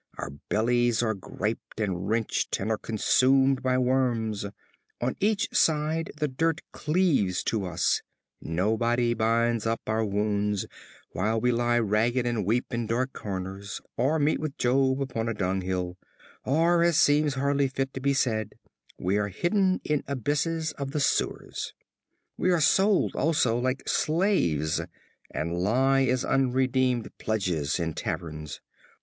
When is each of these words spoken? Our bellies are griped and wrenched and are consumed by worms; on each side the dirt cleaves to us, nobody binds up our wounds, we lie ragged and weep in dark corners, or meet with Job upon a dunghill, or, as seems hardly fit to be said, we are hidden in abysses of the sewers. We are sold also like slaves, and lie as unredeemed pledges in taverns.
Our 0.17 0.31
bellies 0.49 1.03
are 1.03 1.13
griped 1.13 1.79
and 1.79 2.09
wrenched 2.09 2.59
and 2.59 2.71
are 2.71 2.77
consumed 2.79 3.61
by 3.61 3.77
worms; 3.77 4.47
on 4.99 5.15
each 5.19 5.49
side 5.53 6.11
the 6.17 6.27
dirt 6.27 6.61
cleaves 6.71 7.43
to 7.43 7.65
us, 7.65 8.01
nobody 8.41 9.13
binds 9.13 9.67
up 9.67 9.81
our 9.85 10.03
wounds, 10.03 10.65
we 11.13 11.51
lie 11.51 11.77
ragged 11.77 12.25
and 12.25 12.43
weep 12.47 12.65
in 12.73 12.87
dark 12.87 13.13
corners, 13.13 13.79
or 13.95 14.17
meet 14.17 14.39
with 14.39 14.57
Job 14.57 14.99
upon 15.03 15.29
a 15.29 15.35
dunghill, 15.35 15.99
or, 16.45 16.81
as 16.81 16.97
seems 16.97 17.35
hardly 17.35 17.67
fit 17.67 17.93
to 17.93 17.99
be 17.99 18.15
said, 18.15 18.55
we 18.97 19.17
are 19.19 19.27
hidden 19.27 19.81
in 19.83 20.03
abysses 20.07 20.71
of 20.79 20.93
the 20.93 20.99
sewers. 20.99 21.75
We 22.39 22.49
are 22.49 22.59
sold 22.59 23.15
also 23.15 23.55
like 23.55 23.87
slaves, 23.87 24.81
and 25.29 25.53
lie 25.59 26.01
as 26.05 26.25
unredeemed 26.25 27.15
pledges 27.19 27.79
in 27.79 27.93
taverns. 27.93 28.61